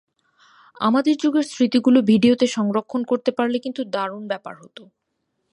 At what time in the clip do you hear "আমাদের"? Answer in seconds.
0.81-1.13